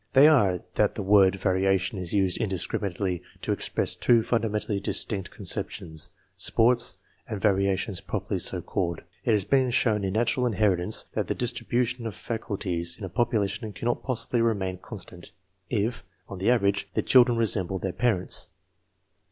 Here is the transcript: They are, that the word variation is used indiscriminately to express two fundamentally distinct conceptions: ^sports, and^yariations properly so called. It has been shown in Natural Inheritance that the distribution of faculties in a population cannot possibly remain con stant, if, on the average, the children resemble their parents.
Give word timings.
They 0.13 0.27
are, 0.27 0.61
that 0.73 0.95
the 0.95 1.03
word 1.03 1.35
variation 1.35 1.99
is 1.99 2.11
used 2.11 2.37
indiscriminately 2.39 3.21
to 3.43 3.51
express 3.51 3.95
two 3.95 4.23
fundamentally 4.23 4.79
distinct 4.79 5.29
conceptions: 5.29 6.09
^sports, 6.39 6.97
and^yariations 7.29 8.03
properly 8.07 8.39
so 8.39 8.63
called. 8.63 9.01
It 9.23 9.31
has 9.33 9.43
been 9.45 9.69
shown 9.69 10.03
in 10.03 10.13
Natural 10.13 10.47
Inheritance 10.47 11.05
that 11.13 11.27
the 11.27 11.35
distribution 11.35 12.07
of 12.07 12.15
faculties 12.15 12.97
in 12.97 13.03
a 13.05 13.09
population 13.09 13.73
cannot 13.73 14.01
possibly 14.01 14.41
remain 14.41 14.79
con 14.79 14.97
stant, 14.97 15.33
if, 15.69 16.03
on 16.27 16.39
the 16.39 16.49
average, 16.49 16.89
the 16.95 17.03
children 17.03 17.37
resemble 17.37 17.77
their 17.77 17.93
parents. 17.93 18.47